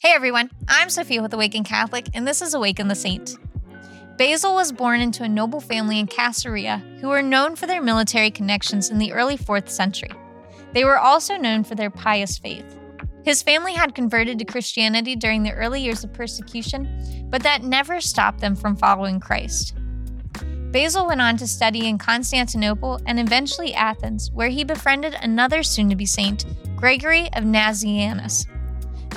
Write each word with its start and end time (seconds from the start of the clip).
Hey 0.00 0.12
everyone, 0.14 0.48
I'm 0.68 0.90
Sophia 0.90 1.20
with 1.20 1.34
Awaken 1.34 1.64
Catholic, 1.64 2.06
and 2.14 2.24
this 2.24 2.40
is 2.40 2.54
Awaken 2.54 2.86
the 2.86 2.94
Saint. 2.94 3.36
Basil 4.16 4.54
was 4.54 4.70
born 4.70 5.00
into 5.00 5.24
a 5.24 5.28
noble 5.28 5.60
family 5.60 5.98
in 5.98 6.06
Caesarea 6.06 6.80
who 7.00 7.08
were 7.08 7.20
known 7.20 7.56
for 7.56 7.66
their 7.66 7.82
military 7.82 8.30
connections 8.30 8.90
in 8.90 8.98
the 8.98 9.12
early 9.12 9.36
4th 9.36 9.68
century. 9.68 10.12
They 10.72 10.84
were 10.84 11.00
also 11.00 11.36
known 11.36 11.64
for 11.64 11.74
their 11.74 11.90
pious 11.90 12.38
faith. 12.38 12.78
His 13.24 13.42
family 13.42 13.72
had 13.72 13.96
converted 13.96 14.38
to 14.38 14.44
Christianity 14.44 15.16
during 15.16 15.42
the 15.42 15.54
early 15.54 15.80
years 15.80 16.04
of 16.04 16.12
persecution, 16.12 17.26
but 17.28 17.42
that 17.42 17.64
never 17.64 18.00
stopped 18.00 18.38
them 18.38 18.54
from 18.54 18.76
following 18.76 19.18
Christ. 19.18 19.74
Basil 20.70 21.08
went 21.08 21.20
on 21.20 21.36
to 21.38 21.46
study 21.48 21.88
in 21.88 21.98
Constantinople 21.98 23.00
and 23.04 23.18
eventually 23.18 23.74
Athens, 23.74 24.30
where 24.30 24.48
he 24.48 24.62
befriended 24.62 25.16
another 25.20 25.64
soon 25.64 25.90
to 25.90 25.96
be 25.96 26.06
saint, 26.06 26.44
Gregory 26.76 27.24
of 27.32 27.42
Nazianzus. 27.42 28.46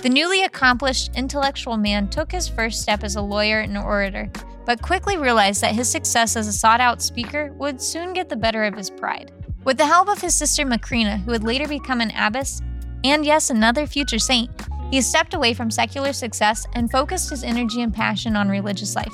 The 0.02 0.10
newly 0.10 0.44
accomplished 0.46 1.12
intellectual 1.16 1.78
man 1.78 2.08
took 2.08 2.32
his 2.32 2.48
first 2.48 2.82
step 2.82 3.04
as 3.04 3.18
a 3.18 3.22
lawyer 3.22 3.60
and 3.60 3.78
orator, 3.78 4.32
but 4.66 4.82
quickly 4.82 5.16
realized 5.16 5.62
that 5.62 5.76
his 5.76 5.92
success 5.92 6.36
as 6.36 6.48
a 6.48 6.54
sought 6.54 6.82
out 6.82 7.04
speaker 7.04 7.54
would 7.60 7.80
soon 7.80 8.14
get 8.14 8.28
the 8.28 8.36
better 8.36 8.64
of 8.64 8.76
his 8.76 8.90
pride. 8.90 9.32
With 9.64 9.78
the 9.78 9.86
help 9.86 10.10
of 10.10 10.20
his 10.20 10.36
sister 10.36 10.66
Macrina, 10.66 11.24
who 11.24 11.30
would 11.30 11.44
later 11.44 11.68
become 11.68 12.02
an 12.02 12.12
abbess, 12.18 12.64
and 13.04 13.24
yes, 13.24 13.52
another 13.52 13.86
future 13.86 14.18
saint, 14.18 14.50
he 14.90 15.02
stepped 15.02 15.36
away 15.36 15.54
from 15.54 15.70
secular 15.70 16.14
success 16.14 16.66
and 16.74 16.90
focused 16.90 17.30
his 17.30 17.44
energy 17.44 17.84
and 17.84 17.94
passion 17.94 18.36
on 18.36 18.50
religious 18.50 18.96
life. 18.96 19.14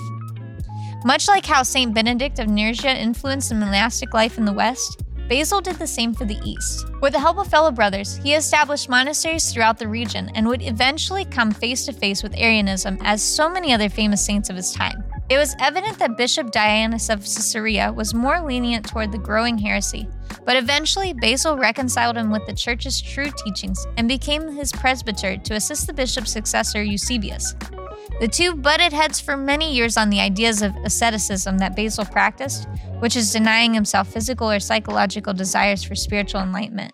Much 1.04 1.28
like 1.28 1.46
how 1.46 1.64
Saint 1.64 1.94
Benedict 1.94 2.40
of 2.40 2.48
Nursia 2.48 2.98
influenced 2.98 3.50
the 3.50 3.56
monastic 3.56 4.14
life 4.14 4.38
in 4.38 4.46
the 4.46 4.54
West, 4.54 5.04
Basil 5.28 5.60
did 5.60 5.76
the 5.76 5.88
same 5.88 6.14
for 6.14 6.24
the 6.24 6.40
East. 6.44 6.86
With 7.02 7.14
the 7.14 7.20
help 7.20 7.38
of 7.38 7.48
fellow 7.48 7.72
brothers, 7.72 8.16
he 8.18 8.34
established 8.34 8.88
monasteries 8.88 9.52
throughout 9.52 9.78
the 9.78 9.88
region 9.88 10.32
and 10.36 10.48
would 10.48 10.62
eventually 10.62 11.26
come 11.26 11.52
face 11.52 11.86
to 11.86 11.94
face 11.94 12.24
with 12.24 12.34
Arianism 12.36 12.98
as 13.02 13.22
so 13.22 13.50
many 13.50 13.74
other 13.74 13.90
famous 13.90 14.26
saints 14.26 14.50
of 14.50 14.56
his 14.56 14.72
time. 14.72 15.04
It 15.30 15.38
was 15.38 15.56
evident 15.60 16.00
that 16.00 16.16
Bishop 16.16 16.52
Dionysius 16.52 17.10
of 17.10 17.20
Caesarea 17.20 17.92
was 17.92 18.14
more 18.14 18.40
lenient 18.40 18.88
toward 18.88 19.12
the 19.12 19.18
growing 19.18 19.58
heresy, 19.58 20.08
but 20.46 20.56
eventually 20.56 21.12
Basil 21.12 21.58
reconciled 21.58 22.16
him 22.16 22.32
with 22.32 22.46
the 22.46 22.54
church's 22.54 23.02
true 23.02 23.30
teachings 23.44 23.86
and 23.98 24.08
became 24.08 24.48
his 24.48 24.72
presbyter 24.72 25.36
to 25.36 25.56
assist 25.56 25.88
the 25.88 25.94
bishop's 25.94 26.32
successor 26.32 26.82
Eusebius. 26.82 27.54
The 28.20 28.28
two 28.28 28.56
butted 28.56 28.94
heads 28.94 29.20
for 29.20 29.38
many 29.38 29.72
years 29.72 29.96
on 29.96 30.10
the 30.10 30.20
ideas 30.20 30.64
of 30.64 30.76
asceticism 30.78 31.60
that 31.60 31.76
Basil 31.76 32.04
practiced, 32.04 32.68
which 32.98 33.16
is 33.16 33.32
denying 33.32 33.76
himself 33.76 34.08
physical 34.08 34.50
or 34.50 34.60
psychological 34.60 35.34
desires 35.34 35.84
for 35.84 35.94
spiritual 35.94 36.42
enlightenment. 36.42 36.94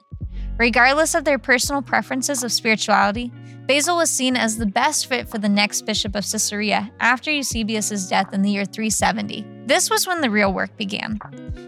Regardless 0.57 1.15
of 1.15 1.23
their 1.23 1.39
personal 1.39 1.81
preferences 1.81 2.43
of 2.43 2.51
spirituality, 2.51 3.31
Basil 3.67 3.95
was 3.95 4.09
seen 4.09 4.35
as 4.35 4.57
the 4.57 4.65
best 4.65 5.05
fit 5.05 5.29
for 5.29 5.37
the 5.37 5.47
next 5.47 5.83
bishop 5.83 6.13
of 6.13 6.29
Caesarea 6.29 6.91
after 6.99 7.31
Eusebius' 7.31 8.09
death 8.09 8.33
in 8.33 8.41
the 8.41 8.51
year 8.51 8.65
370. 8.65 9.45
This 9.65 9.89
was 9.89 10.05
when 10.05 10.19
the 10.19 10.29
real 10.29 10.51
work 10.51 10.75
began. 10.75 11.21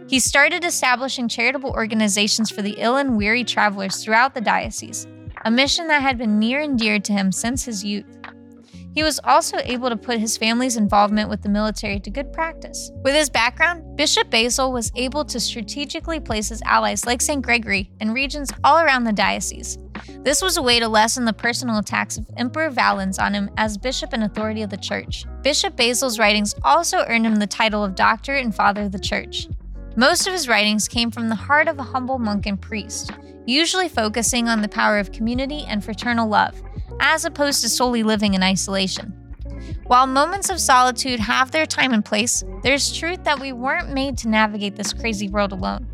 He 0.09 0.19
started 0.19 0.65
establishing 0.65 1.29
charitable 1.29 1.71
organizations 1.71 2.51
for 2.51 2.61
the 2.61 2.75
ill 2.77 2.97
and 2.97 3.15
weary 3.15 3.45
travelers 3.45 4.03
throughout 4.03 4.33
the 4.33 4.41
diocese, 4.41 5.07
a 5.45 5.49
mission 5.49 5.87
that 5.87 6.01
had 6.01 6.17
been 6.17 6.39
near 6.39 6.59
and 6.59 6.77
dear 6.77 6.99
to 6.99 7.13
him 7.13 7.31
since 7.31 7.63
his 7.63 7.85
youth. 7.85 8.05
He 8.95 9.03
was 9.03 9.19
also 9.25 9.57
able 9.65 9.89
to 9.89 9.97
put 9.97 10.19
his 10.19 10.37
family's 10.37 10.77
involvement 10.77 11.29
with 11.29 11.41
the 11.41 11.49
military 11.49 11.99
to 11.99 12.09
good 12.09 12.31
practice. 12.31 12.91
With 13.03 13.13
his 13.13 13.29
background, 13.29 13.97
Bishop 13.97 14.29
Basil 14.29 14.71
was 14.71 14.89
able 14.95 15.25
to 15.25 15.37
strategically 15.37 16.21
place 16.21 16.47
his 16.47 16.61
allies 16.61 17.05
like 17.05 17.21
St. 17.21 17.41
Gregory 17.41 17.91
in 17.99 18.13
regions 18.13 18.51
all 18.63 18.79
around 18.79 19.03
the 19.03 19.11
diocese. 19.11 19.77
This 20.21 20.41
was 20.41 20.55
a 20.55 20.61
way 20.61 20.79
to 20.79 20.87
lessen 20.87 21.25
the 21.25 21.33
personal 21.33 21.79
attacks 21.79 22.17
of 22.17 22.25
Emperor 22.37 22.69
Valens 22.69 23.19
on 23.19 23.33
him 23.33 23.49
as 23.57 23.77
bishop 23.77 24.13
and 24.13 24.23
authority 24.23 24.61
of 24.61 24.69
the 24.69 24.77
church. 24.77 25.25
Bishop 25.43 25.75
Basil's 25.75 26.17
writings 26.17 26.55
also 26.63 27.03
earned 27.09 27.25
him 27.25 27.35
the 27.35 27.47
title 27.47 27.83
of 27.83 27.95
Doctor 27.95 28.35
and 28.35 28.55
Father 28.55 28.83
of 28.83 28.93
the 28.93 28.99
Church. 28.99 29.49
Most 29.97 30.25
of 30.25 30.31
his 30.31 30.47
writings 30.47 30.87
came 30.87 31.11
from 31.11 31.27
the 31.27 31.35
heart 31.35 31.67
of 31.67 31.79
a 31.79 31.83
humble 31.83 32.17
monk 32.17 32.45
and 32.45 32.61
priest, 32.61 33.11
usually 33.45 33.89
focusing 33.89 34.47
on 34.47 34.61
the 34.61 34.69
power 34.69 34.99
of 34.99 35.11
community 35.11 35.65
and 35.67 35.83
fraternal 35.83 36.29
love 36.29 36.61
as 36.99 37.25
opposed 37.25 37.61
to 37.61 37.69
solely 37.69 38.03
living 38.03 38.33
in 38.33 38.43
isolation. 38.43 39.13
While 39.87 40.07
moments 40.07 40.49
of 40.49 40.59
solitude 40.59 41.19
have 41.19 41.51
their 41.51 41.65
time 41.65 41.93
and 41.93 42.03
place, 42.03 42.43
there's 42.63 42.97
truth 42.97 43.23
that 43.23 43.39
we 43.39 43.53
weren't 43.53 43.93
made 43.93 44.17
to 44.19 44.29
navigate 44.29 44.75
this 44.75 44.93
crazy 44.93 45.29
world 45.29 45.51
alone. 45.51 45.87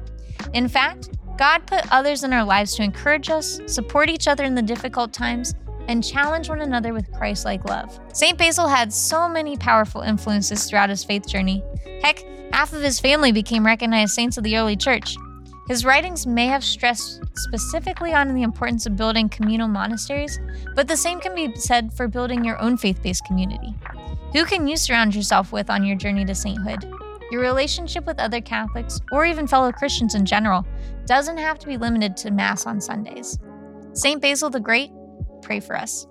In 0.53 0.67
fact, 0.67 1.09
God 1.37 1.65
put 1.67 1.91
others 1.91 2.23
in 2.23 2.33
our 2.33 2.43
lives 2.43 2.75
to 2.75 2.83
encourage 2.83 3.29
us, 3.29 3.59
support 3.67 4.09
each 4.09 4.27
other 4.27 4.43
in 4.43 4.55
the 4.55 4.61
difficult 4.61 5.11
times, 5.11 5.53
and 5.87 6.03
challenge 6.03 6.47
one 6.47 6.61
another 6.61 6.93
with 6.93 7.11
Christ 7.11 7.45
like 7.45 7.65
love. 7.65 7.99
St. 8.13 8.37
Basil 8.37 8.67
had 8.67 8.93
so 8.93 9.27
many 9.27 9.57
powerful 9.57 10.01
influences 10.01 10.65
throughout 10.65 10.89
his 10.89 11.03
faith 11.03 11.27
journey. 11.27 11.63
Heck, 12.03 12.23
half 12.53 12.73
of 12.73 12.81
his 12.81 12.99
family 12.99 13.31
became 13.31 13.65
recognized 13.65 14.13
saints 14.13 14.37
of 14.37 14.43
the 14.43 14.57
early 14.57 14.75
church. 14.75 15.15
His 15.71 15.85
writings 15.85 16.27
may 16.27 16.47
have 16.47 16.65
stressed 16.65 17.21
specifically 17.33 18.11
on 18.11 18.35
the 18.35 18.43
importance 18.43 18.85
of 18.85 18.97
building 18.97 19.29
communal 19.29 19.69
monasteries, 19.69 20.37
but 20.75 20.85
the 20.85 20.97
same 20.97 21.21
can 21.21 21.33
be 21.33 21.55
said 21.55 21.93
for 21.93 22.09
building 22.09 22.43
your 22.43 22.59
own 22.59 22.75
faith 22.75 23.01
based 23.01 23.23
community. 23.23 23.73
Who 24.33 24.43
can 24.43 24.67
you 24.67 24.75
surround 24.75 25.15
yourself 25.15 25.53
with 25.53 25.69
on 25.69 25.85
your 25.85 25.95
journey 25.95 26.25
to 26.25 26.35
sainthood? 26.35 26.93
Your 27.31 27.39
relationship 27.39 28.05
with 28.05 28.19
other 28.19 28.41
Catholics, 28.41 28.99
or 29.13 29.25
even 29.25 29.47
fellow 29.47 29.71
Christians 29.71 30.13
in 30.13 30.25
general, 30.25 30.67
doesn't 31.05 31.37
have 31.37 31.57
to 31.59 31.67
be 31.67 31.77
limited 31.77 32.17
to 32.17 32.31
Mass 32.31 32.65
on 32.65 32.81
Sundays. 32.81 33.39
St. 33.93 34.21
Basil 34.21 34.49
the 34.49 34.59
Great, 34.59 34.91
pray 35.41 35.61
for 35.61 35.77
us. 35.77 36.05